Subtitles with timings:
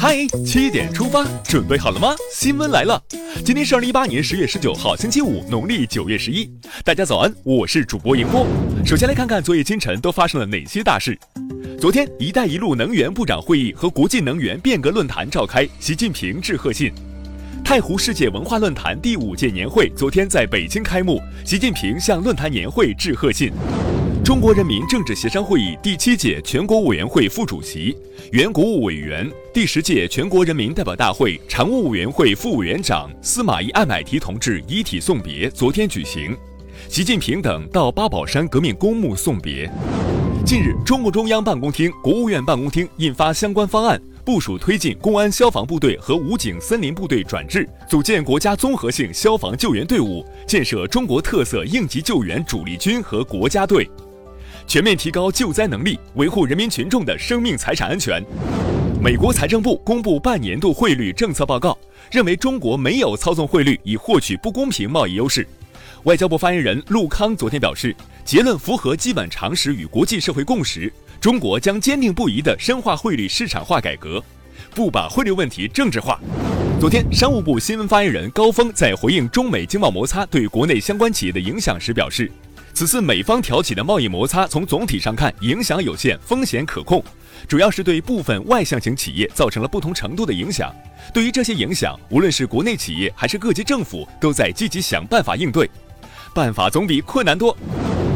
[0.00, 2.14] 嗨，七点出发，准备好了吗？
[2.32, 3.02] 新闻来了，
[3.44, 6.48] 今天是二零一八年十月十九号，星期五，农历九月十一。
[6.84, 8.46] 大家早安，我是主播迎波。
[8.86, 11.18] 首先来看看昨夜今晨都发生了哪些大事。
[11.80, 16.92] 昨天，“一带一路”能源部长会议和国际能源变革论坛召开，习近平致贺信。
[17.64, 23.52] 太湖世界文化论坛第五届年会昨天在北京开幕，习近平向论坛年会致贺信。
[24.28, 27.96] 中国人民政治协商会议第七届全国委员会副主席、
[28.30, 36.36] 原国务委员、第十届全国人民代表大会常务委员会副委员长司马懿艾买提同志遗体送别昨天举行，
[36.90, 39.66] 习近平等到八宝山革命公墓送别。
[40.44, 53.88] 近日，中共中央办公厅、国务院办公厅印发相关方案，部署推进公安消防部队和武警森林部队转制，组建国家综合性消防救援队伍，建设中国特色应急救援主力军和国家队。
[54.66, 58.22] 全面提高救灾能力，维护人民群众的生命财产安全。
[59.00, 61.78] 美国财政部公布半年度汇率政策报告，
[62.10, 65.46] 认为中国没有操纵汇率以获取不公平贸易优势。
[66.04, 74.22] 外交部发言人陆康昨天表示，结论符合基本常识与国际社会共识，中国将坚定不移地深化汇率市场化改革，
[74.74, 76.20] 不把汇率问题政治化。
[76.80, 82.30] 昨天，商务部新闻发言人高峰在回应中美经贸摩擦对国内相关企业的影响时表示。
[82.78, 87.02] 此次美方挑起的贸易摩擦，从总体上看影响有限，风险可控，
[87.48, 90.72] 主要是对部分外向型企业造成了不同程度的影响。
[91.12, 95.68] 对于这些影响，无论是国内企业还是各级政府，都在积极想办法应对。
[96.32, 97.58] 办法总比困难多。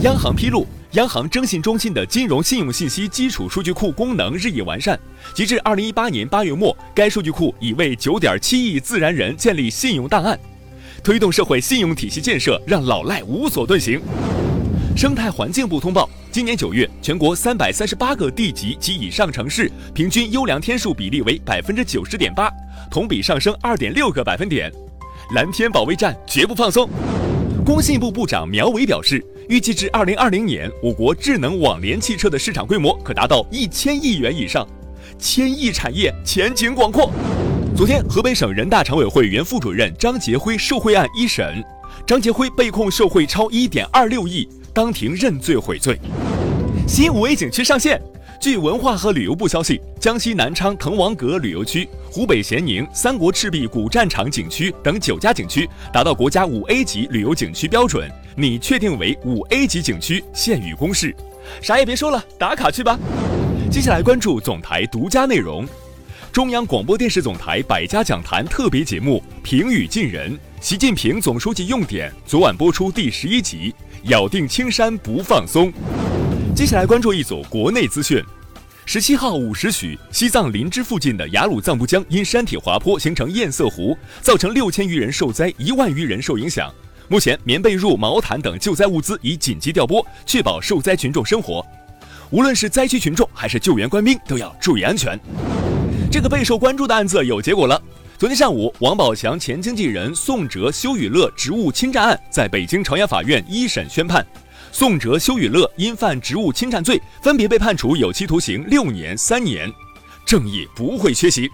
[0.00, 4.98] 央行披露，央行征信中心的金融信用信息基础数据库功能日益完善，
[5.34, 10.40] 截至二零一八年八月末，该数据库已为九点七亿自然人建立信用档案，
[11.04, 14.00] 推动社会信用体系建设，让老赖无所遁形。
[14.96, 22.50] 生态环境部通报，今年九月，全国三百三十八个地级及以上城市平均优良天数比例为百分之九十点八，
[22.90, 24.72] 同比上升二点六个百分点。
[25.34, 26.88] 蓝天保卫战绝不放松。
[27.62, 34.66] 工信部部长苗圩表示，预计至二零二零年，我国智能网联汽车的市场规模可达到一千亿元以上，
[35.18, 37.12] 千亿产业前景广阔。
[37.76, 41.62] 昨天，河北省人大常委会原副主任张杰辉受贿案一审，
[42.06, 44.48] 张杰辉被控受贿超一点二六亿。
[44.76, 45.98] 当庭认罪悔罪。
[46.86, 47.98] 新五 A 景区上线。
[48.38, 58.06] 据文化和旅游部消息，江西南昌滕王阁旅游区、湖北咸宁三国赤壁古战场景区等九家景区达到国家五 A 级旅游景区标准，
[58.36, 61.16] 拟确定为五 A 级景区，现予公示。
[61.62, 62.98] 啥也别说了，打卡去吧。
[63.70, 65.66] 接下来关注总台独家内容。
[66.36, 73.74] 中央广播电视总台百家讲坛特别节目《平语近人：习近平总书记用典》昨晚播出第十一集。
[74.02, 75.72] 咬定青山不放松。
[76.54, 78.22] 接下来关注一组国内资讯。
[78.84, 86.70] 十七号五时许，西藏林芝附近的雅鲁藏布江因山体滑坡形成堰塞湖，造成六千余人受灾，一万余人受影响。
[87.08, 91.64] 目前，棉被褥、毛毯等救灾物资已紧急调拨，确保受灾群众生活。
[92.28, 95.18] 无论是灾区群众还是救援官兵，都要注意安全。
[96.16, 97.78] 这个备受关注的案子有结果了。
[98.16, 104.26] 昨天上午，王宝强前经纪人宋哲、修雨乐职务侵占案在北京朝阳法院一审宣判，
[104.72, 109.70] 宋哲、修雨乐因犯职务侵占罪，分别被判处有期徒刑六年、三年。
[110.24, 111.50] 正义不会缺席。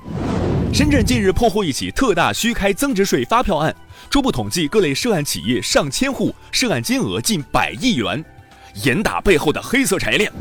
[0.72, 3.74] 深圳近日破获一起特大虚开增值税发票案，
[4.10, 8.24] 初步统计各类涉案企业上千户，涉案金额近百亿元，
[8.84, 10.32] 严打背后的黑色产业链。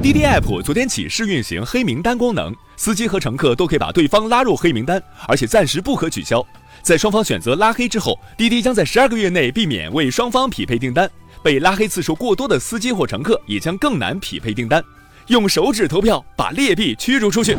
[0.00, 6.44] 滴滴 App 昨天起试运行黑名单功能，司机和乘客都可以把对方拉入黑名单，而且暂时不可取消。
[6.82, 11.10] 在双方选择拉黑之后，滴滴将在十二个月内避免为双方匹配订单。
[11.42, 14.82] 被拉黑次数过多的司机或乘客也将更难匹配订单。
[15.26, 17.56] 用手指投票，把劣币驱逐出去。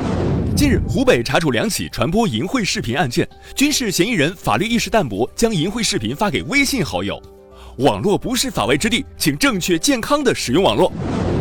[0.55, 7.21] 近日，湖北查处两起传播淫秽视频案件，均是嫌疑人法律意识淡薄，将淫秽视频发给微信好友。
[7.79, 10.91] 网络不是法外之地，请正确健康的使用网络。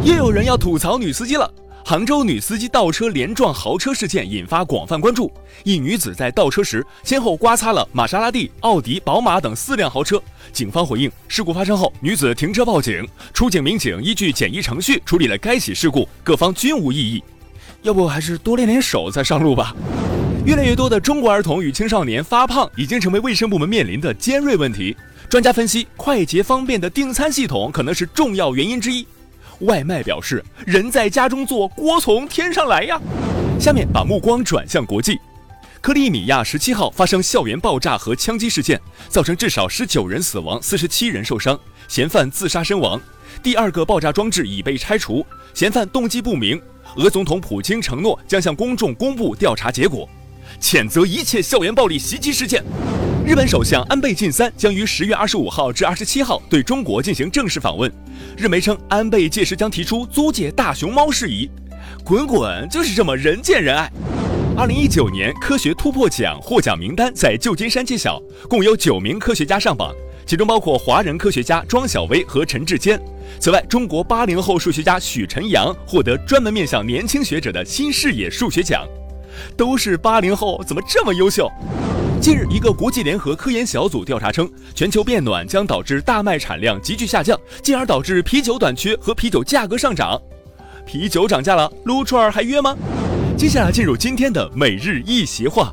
[0.04, 1.52] 又有人要吐槽女司机了。
[1.84, 5.32] 杭州女司机倒车连撞豪车事件引发广泛关注。
[5.64, 10.22] 一女子在倒车时，先后刮擦了玛莎拉蒂、奥迪、宝马等四辆豪车。
[10.52, 17.20] 警方回应，事故发生后，女子停车报警，出警民警依据简易程序处理了该起事故，各方均无异议。
[17.82, 19.74] 要不还是多练练手再上路吧。
[20.44, 24.96] 越来越多的中国儿童与青少年发胖，已经成为卫生部门面临的尖锐问题。
[25.28, 29.06] 专家分析，快捷方便的订餐系统可能是重要原因之一。
[29.60, 32.98] 外卖表示：“人在家中坐，锅从天上来呀。”
[33.60, 35.18] 下面把目光转向国际，
[35.82, 38.80] 克里米亚十七号发生校园爆炸和枪击事件，
[39.10, 41.58] 造成至少十九人死亡，四十七人受伤，
[41.88, 42.98] 嫌犯自杀身亡。
[43.42, 46.58] 第二个爆炸装置已被拆除，嫌犯动机不明。
[46.96, 50.08] 俄总统普京承诺将向公众公布调查结果。
[50.58, 52.64] 谴责一切校园暴力袭击事件。
[53.28, 57.92] 日本首相安倍晋三将于十月二十五号至二十七号对中国进行正式访问。
[58.38, 61.46] 日媒称，安倍届时将提出租借大熊猫事宜。
[62.02, 63.92] 滚滚，就是这么人见人爱。
[64.56, 72.98] 二零一九年科学突破奖获奖名单在旧金山揭晓，共有九名科学家上榜，其中包括华人科学家庄小薇和陈志坚。
[73.38, 78.88] 此外，中国八零后数学家许晨阳获得专门面向年轻学者的新视野数学奖。
[79.54, 81.46] 都是八零后，怎么这么优秀？
[82.20, 90.20] 近日，一个国际联合科研小组调查称，全球变暖将导致大麦产量急剧下降，进而导致啤酒短缺和啤酒价格上涨。
[90.84, 92.76] 啤酒涨价了，撸串还约吗？
[93.36, 95.72] 接下来进入今天的每日一席话：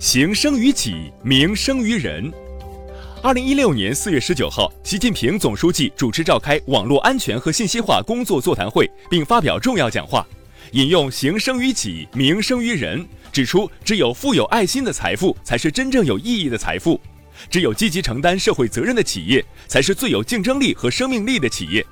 [0.00, 2.30] 行生于己，名生于人。
[3.22, 10.26] 二零一六年四月十九号，习近平总书记主持召开网络安全和信息化工作座谈会，并发表重要讲话，
[10.72, 13.06] 引用“行生于己，名生于人”。
[13.32, 17.00] 指出，只有富有爱心的财富才是真正有意义的财富，
[17.50, 21.84] 只有积极承担社会责任的企业才是最有竞争力和生命力的企业。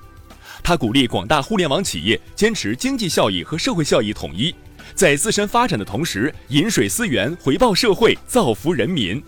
[0.63, 4.53] 他鼓励广大互联网企业坚持经济效益和社会效益统一，
[4.95, 9.23] 在自身发展的同时，饮水思源，回报社会，造福人民。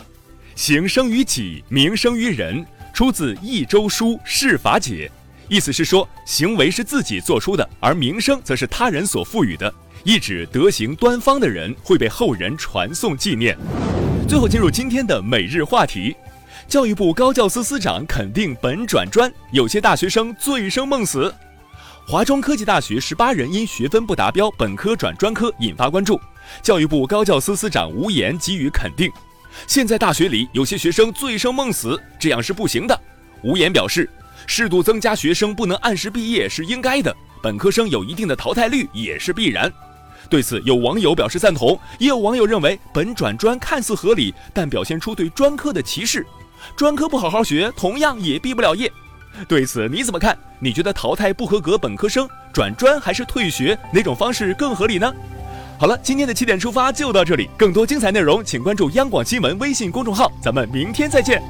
[0.57, 5.09] 行生于己，名生于人，出自《益州书·释法解》，
[5.49, 9.73] 意思是说，行为是自己做出的，而名声则是他人所赋予的。
[10.05, 13.57] 一指德行端方的人会被后人传颂纪念。
[14.29, 16.15] 最后进入今天的每日话题：
[16.69, 21.35] 教育部高教司司长肯定本转专，有些大学生醉生梦死。
[22.07, 26.21] 华中科技大学十八人因学分不达标本科转专科引发关注，
[26.63, 29.11] 教育部高教司司长吴岩给予肯定。
[29.67, 32.99] 现在大学里有些学生醉生梦死，这样是不行的。
[33.43, 34.09] 吴岩表示，
[34.47, 39.73] 适度增加学生不能按时毕业是应该的，本科生有一定的淘汰率也是必然。
[40.31, 46.27] 对此，有网友表示赞同，也有网友认为本转专看似合理，但表现出对专科的歧视。
[46.77, 48.91] 专科不好好学，同样也毕不了业。
[49.47, 50.37] 对此你怎么看？
[50.59, 55.13] 你觉得淘汰不合格本科生转专还是退学，哪种方式更合理呢？
[55.79, 61.41] 好了，今天的七点出发就到这里，更多精彩内容请关注央广新闻微信公众号，咱们明天再见。